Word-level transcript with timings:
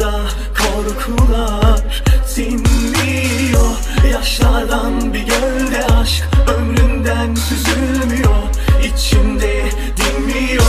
Yanımda 0.00 0.28
korkular 0.58 1.80
sinmiyor. 2.26 3.76
Yaşlardan 4.12 5.14
bir 5.14 5.20
gölde 5.20 5.86
aşk 6.00 6.24
ömrümden 6.58 7.34
süzülmüyor. 7.34 8.42
İçimde 8.82 9.64
dinmiyor. 9.96 10.64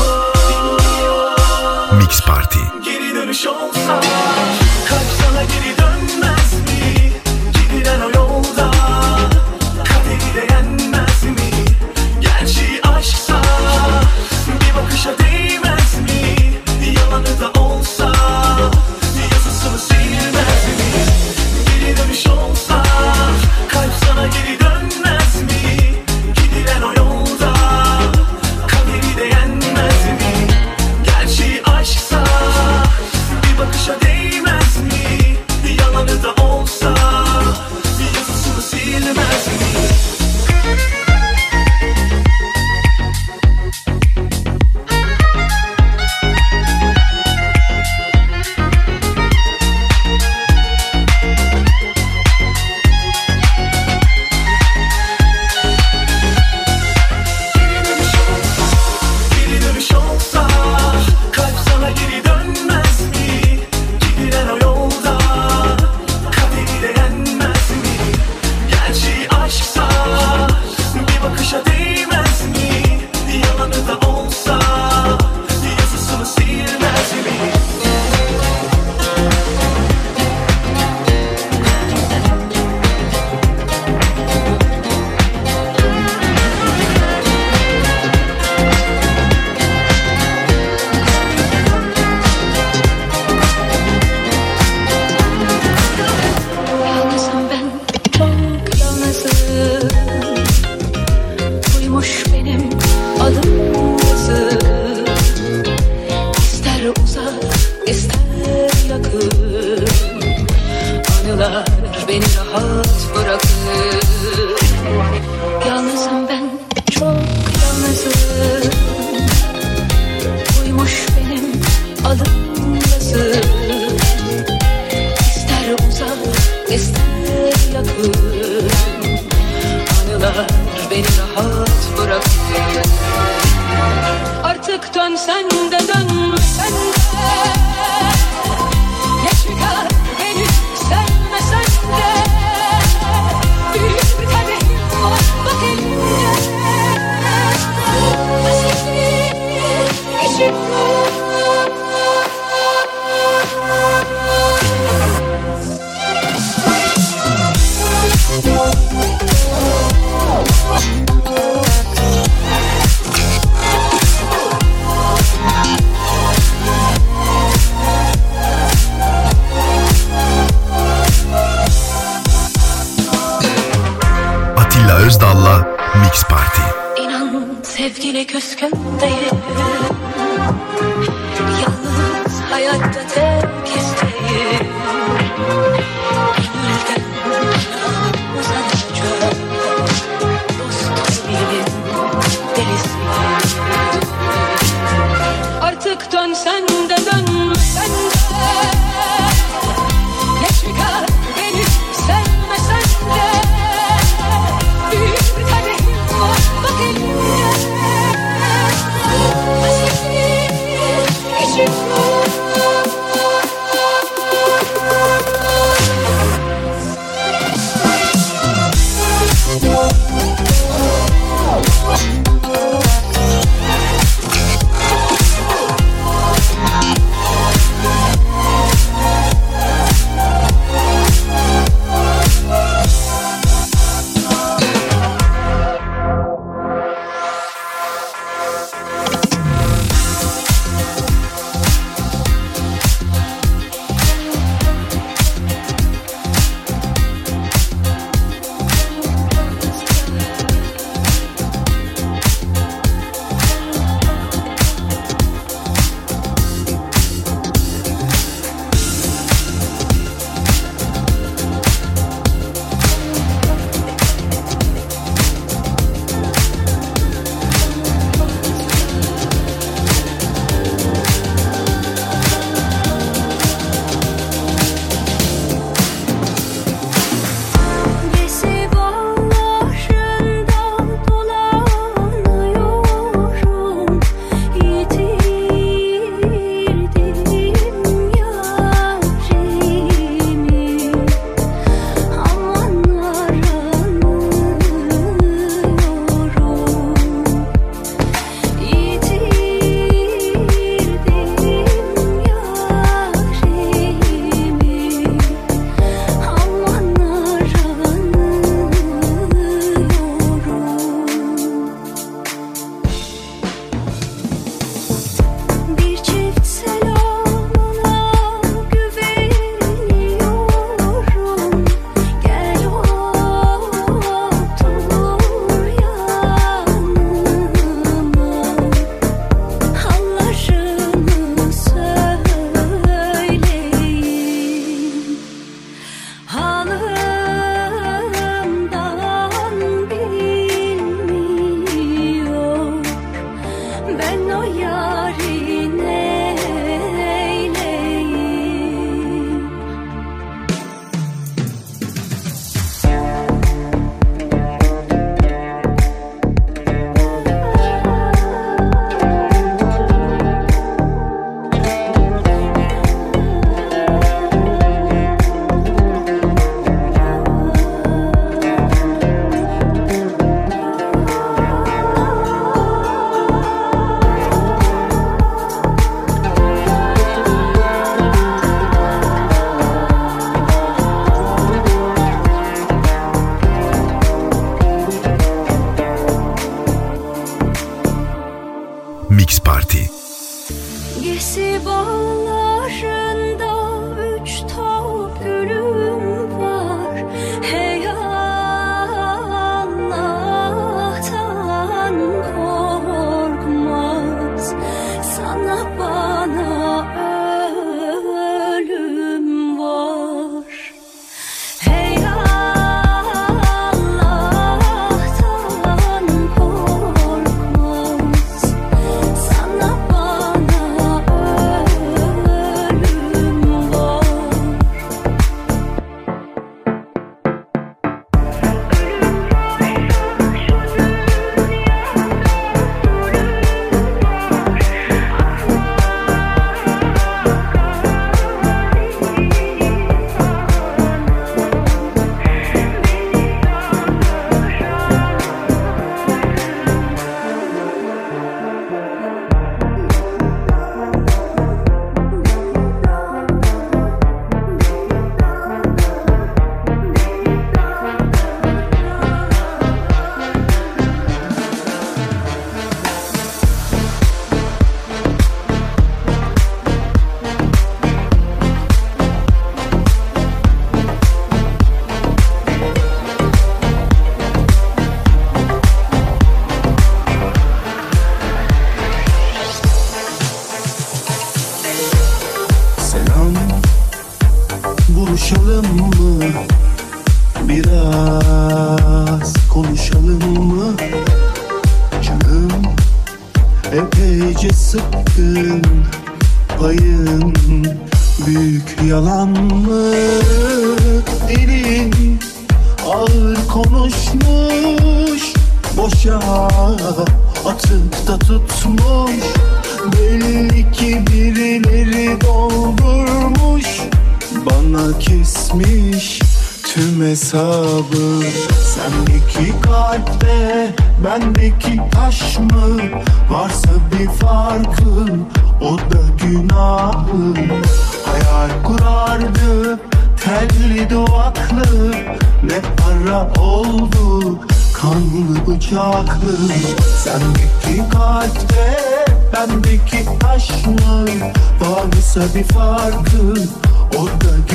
Mix 1.98 2.22
Party. 2.26 2.60
Geri 2.86 3.16
dönüş 3.16 3.48
olsa 3.48 4.02
Kaçsana 4.90 5.44
geri 5.44 5.79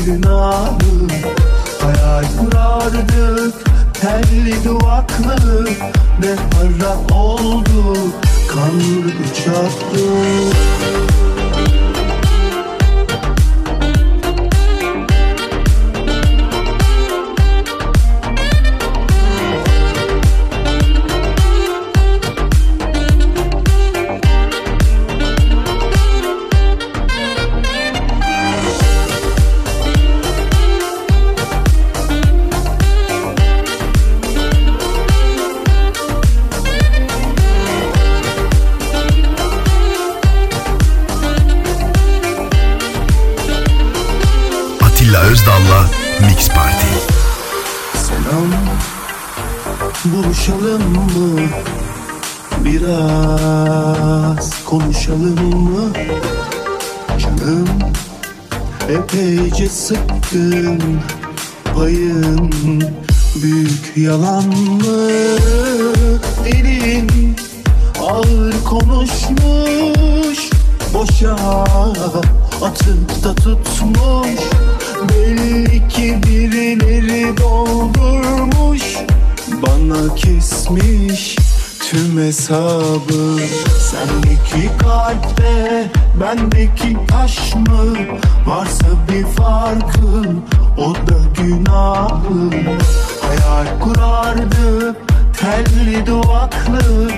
günahı 0.04 0.74
Hayal 1.80 2.24
kurardık. 2.38 3.54
Telli 3.94 4.64
duvaklı 4.64 5.64
Ne 6.20 6.36
para 6.50 7.18
oldu 7.18 7.96
kanlı 8.48 9.04
bıçaklı 9.04 10.10
Mix 46.20 46.48
Party. 46.48 46.94
Selam 47.94 48.50
Buluşalım 50.04 50.82
mı? 50.82 51.40
Biraz 52.64 54.64
konuşalım 54.64 55.56
mı? 55.56 55.92
Canım 57.18 57.68
epeyce 58.88 59.68
sıkkın 59.68 60.80
Payın 61.74 62.52
büyük 63.42 63.92
yalan 63.96 64.44
mı? 64.46 65.08
Dilin 66.44 67.36
ağır 68.00 68.54
konuşmuş 68.64 70.50
Boşa 70.94 71.34
atıp 72.62 73.24
da 73.24 73.34
tutmuş 73.34 74.40
Belli 75.08 75.88
ki 75.88 76.18
birileri 76.26 77.36
doldurmuş 77.36 78.96
Bana 79.62 80.14
kesmiş 80.14 81.36
tüm 81.90 82.18
hesabı. 82.18 83.38
Sendeki 83.80 84.78
kalpte 84.78 85.90
bendeki 86.20 86.96
taş 87.08 87.54
mı? 87.54 87.96
Varsa 88.46 88.86
bir 89.08 89.26
farkı 89.26 90.22
o 90.78 90.94
da 90.94 91.42
günahı. 91.42 92.50
Hayal 93.22 93.80
kurardı 93.80 94.96
telli 95.40 96.06
duvaklı. 96.06 97.10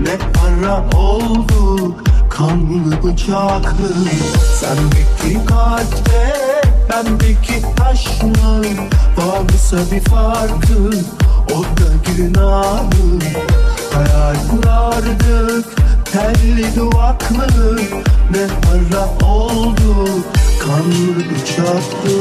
Ne 0.00 0.16
para 0.34 0.98
oldu 0.98 1.94
kanlı 2.30 3.02
bıçaklı. 3.02 3.94
Sendeki 4.60 5.46
kalpte 5.46 6.43
bendeki 6.90 7.62
mı 8.22 8.62
Varsa 9.16 9.76
bir 9.90 10.00
farkı 10.00 10.90
o 11.52 11.62
da 11.62 12.12
günahı. 12.16 13.18
Hayal 13.94 14.36
kurardık 14.50 15.66
telli 16.12 16.76
duvaklı 16.76 17.76
Ne 18.30 18.46
para 18.62 19.28
oldu 19.28 20.08
kanlı 20.60 21.16
bıçaklı 21.16 22.20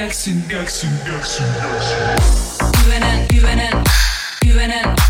gelsin 0.00 0.48
Gelsin 0.48 0.90
gelsin 1.04 1.46
gelsin 1.60 2.82
Güvenen 2.84 3.28
güvenen 3.28 3.84
Güvenen 4.42 5.09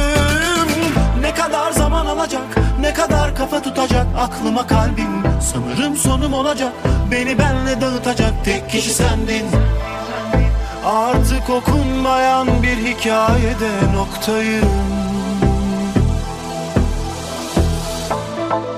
ne 2.91 2.95
kadar 2.95 3.35
kafa 3.35 3.61
tutacak 3.61 4.07
Aklıma 4.17 4.67
kalbim, 4.67 5.23
sanırım 5.41 5.95
sonum 5.95 6.33
olacak 6.33 6.73
Beni 7.11 7.39
benle 7.39 7.81
dağıtacak 7.81 8.45
tek 8.45 8.69
kişi 8.69 8.93
sendin. 8.93 9.45
Artık 10.85 11.49
okunmayan 11.49 12.47
bir 12.63 12.77
hikayede 12.77 13.71
noktayım. 13.95 14.69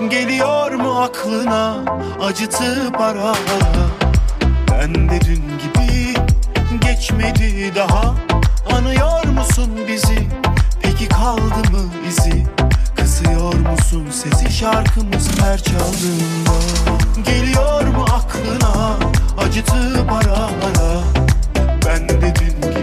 Geliyor 0.09 0.71
mu 0.71 1.01
aklına 1.01 1.75
acıtıp 2.21 3.01
ara 3.01 3.23
ara 3.23 3.35
Ben 4.71 5.09
de 5.09 5.21
dün 5.21 5.43
gibi 5.63 6.13
geçmedi 6.81 7.75
daha. 7.75 8.15
Anıyor 8.75 9.25
musun 9.25 9.69
bizi? 9.87 10.27
Peki 10.81 11.07
kaldı 11.07 11.71
mı 11.71 11.89
izi? 12.07 12.45
Kısıyor 12.95 13.53
musun 13.53 13.92
sesi 14.23 14.53
şarkımız 14.53 15.29
her 15.41 15.63
çaldığında 15.63 16.51
Geliyor 17.25 17.87
mu 17.87 18.05
aklına 18.11 18.97
acıtıp 19.37 20.11
ara 20.11 20.33
ara? 20.35 21.03
Ben 21.85 22.09
de 22.09 22.35
dün 22.35 22.82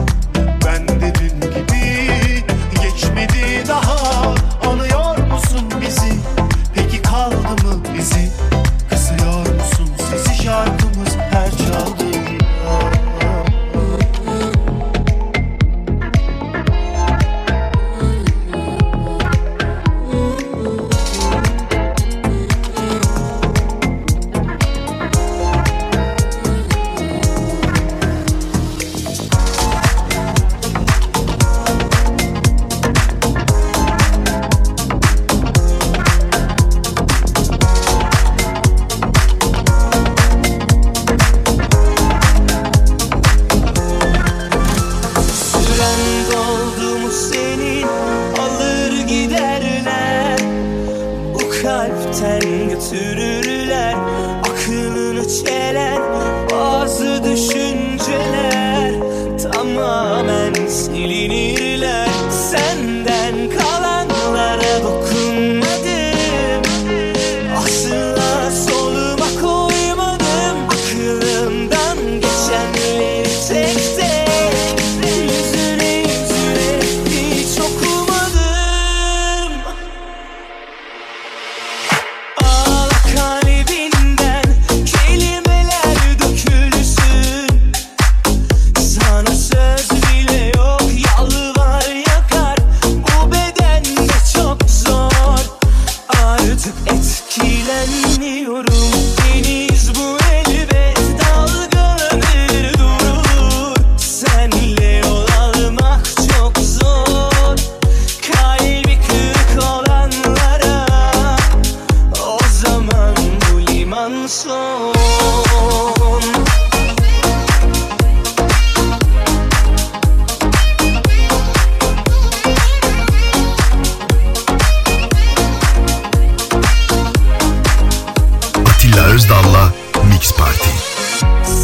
Özdal'la 129.13 129.73
Mix 130.03 130.33
Party. 130.33 130.69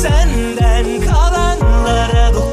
Senden 0.01 1.01
kalanlara 1.05 2.33
dokunmadım 2.33 2.46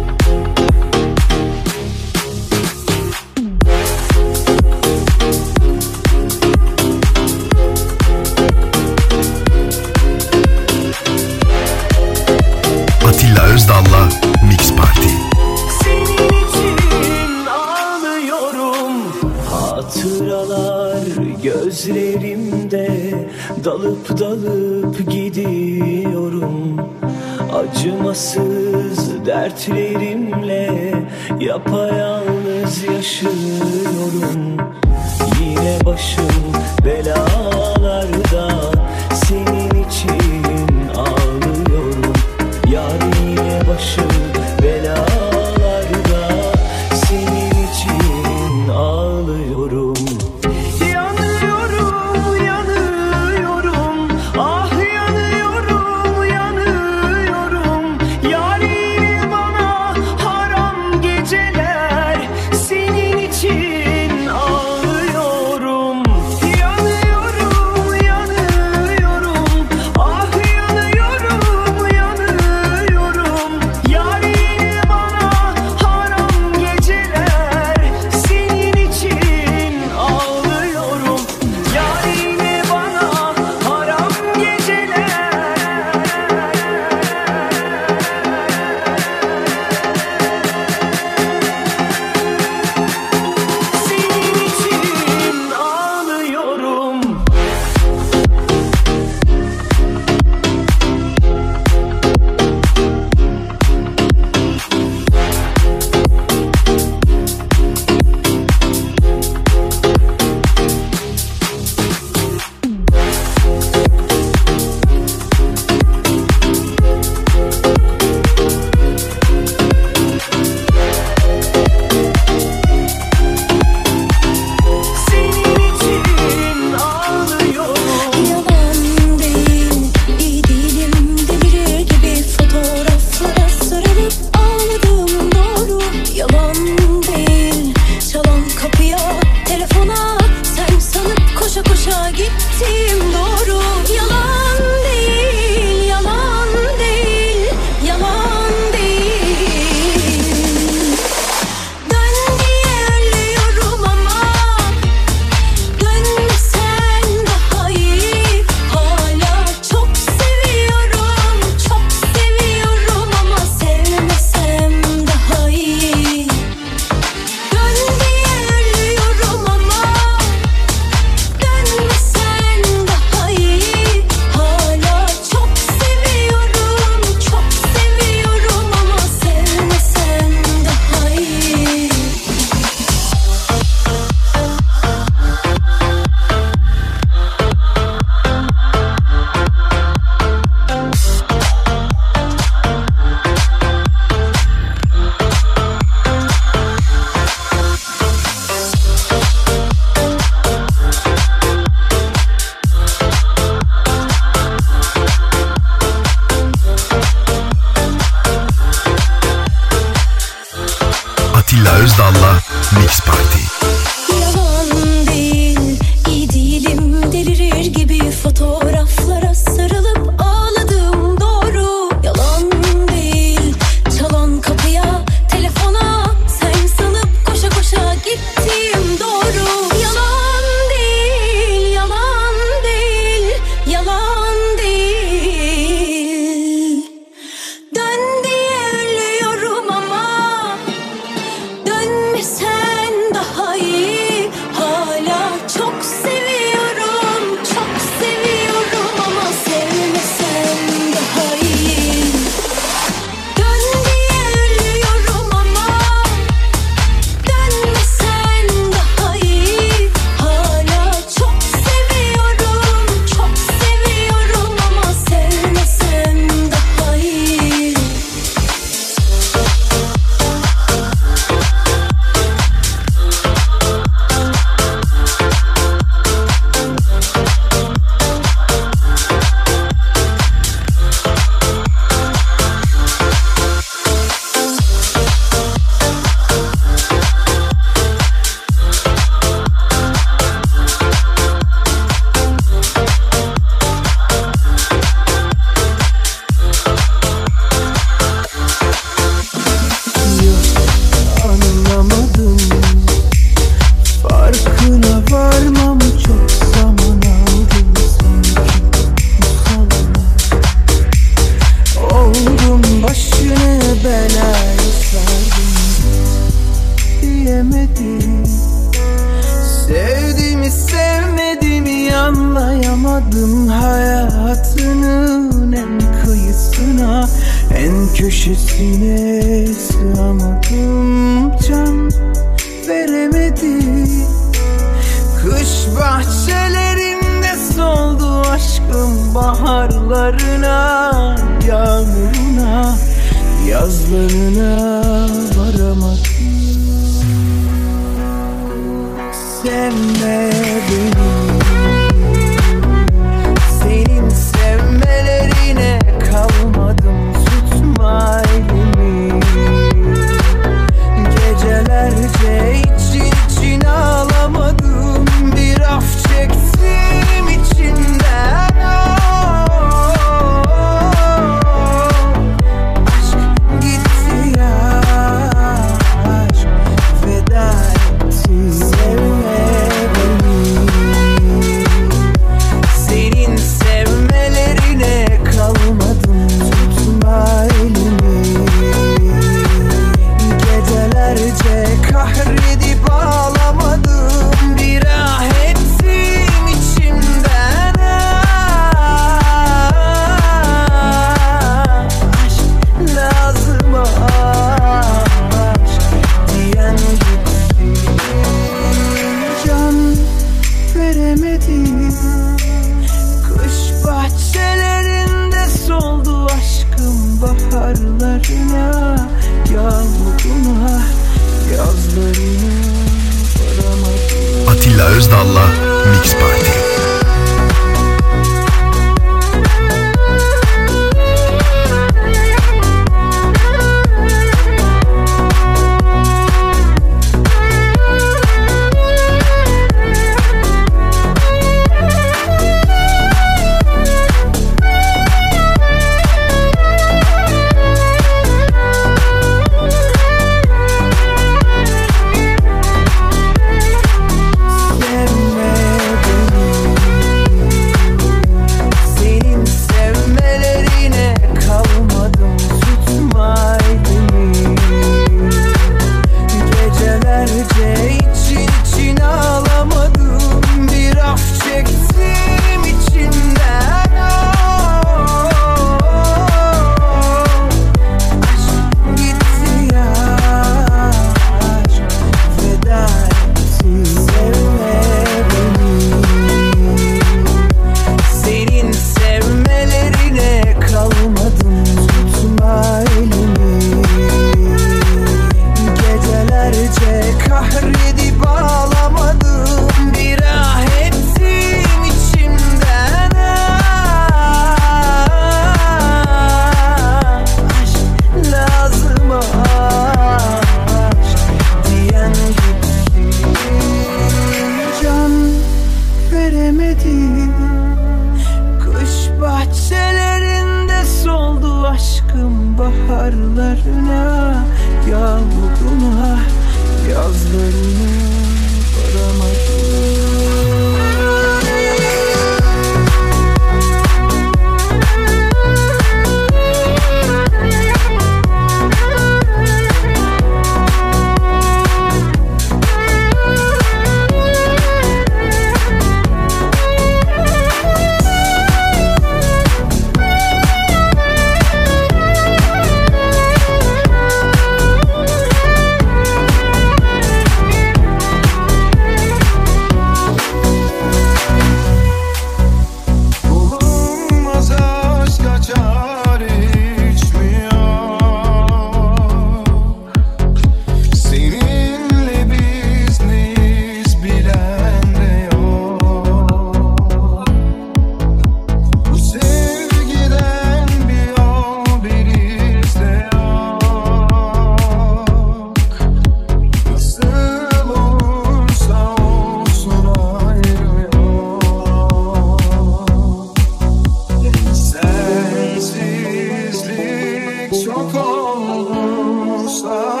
side. 599.51 600.00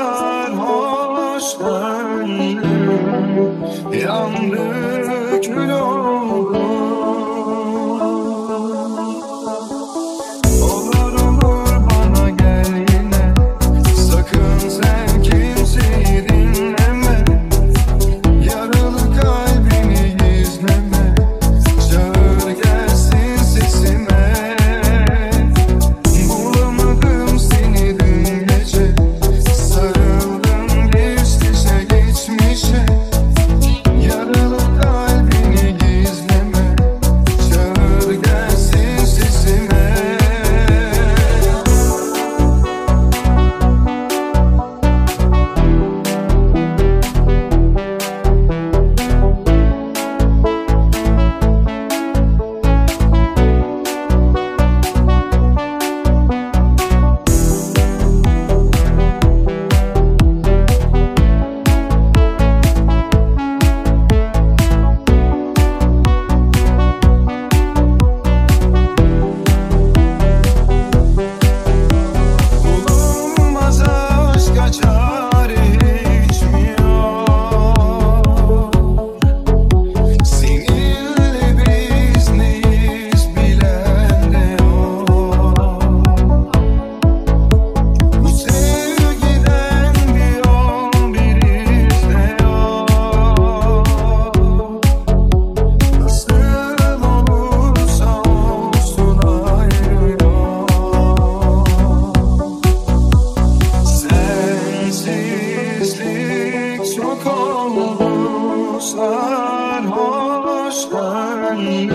söndü 110.71 111.93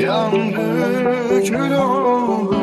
Yandı 0.00 1.44
kül 1.44 1.74
oldu 1.74 2.56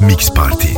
Mix 0.00 0.30
Party. 0.34 0.69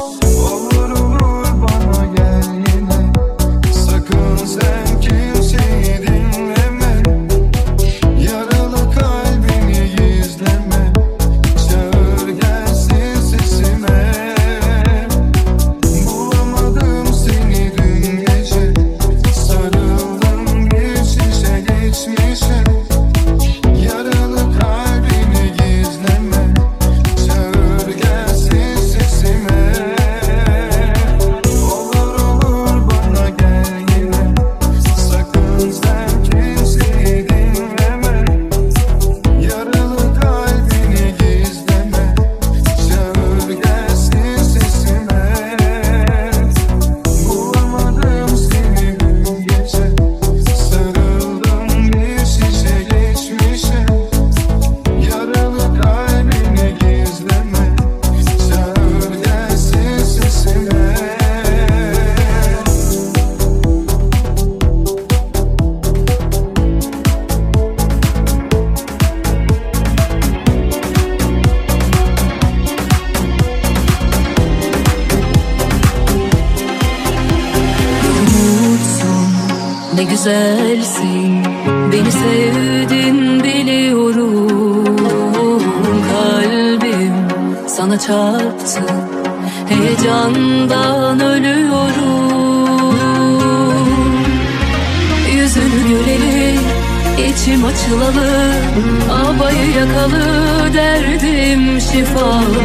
Dilim 101.53 101.81
şifalı 101.81 102.65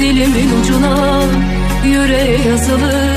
dilimin 0.00 0.60
ucuna 0.60 1.22
Yüreğe 1.84 2.48
yazılı. 2.48 3.16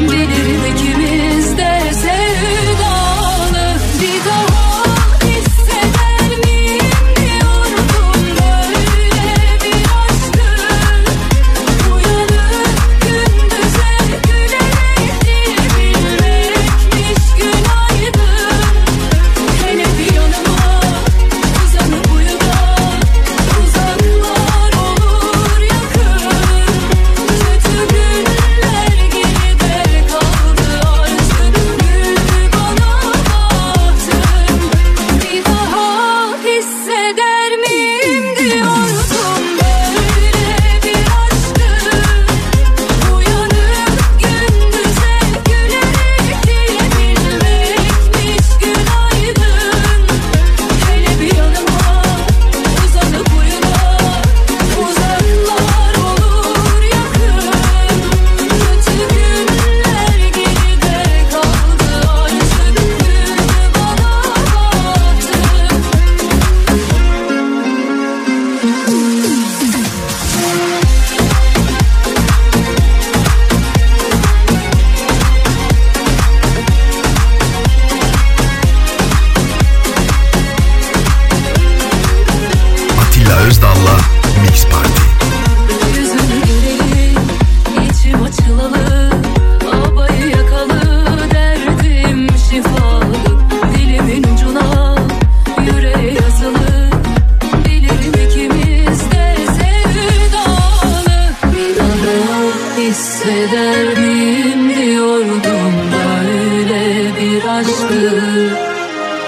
Delirin 0.00 0.74
ikimiz 0.74 1.56
de 1.58 1.80
sevdalı 1.92 3.66
Didar 4.00 4.45
açtı 107.56 108.12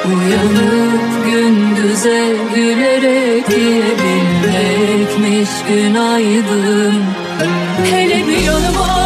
Uyanıp 0.06 1.24
gündüze 1.24 2.36
gülerek 2.54 3.50
diyebilmekmiş 3.50 5.50
günaydın. 5.68 6.94
Hele 7.90 8.26
bir 8.26 8.38
yanıma 8.38 8.97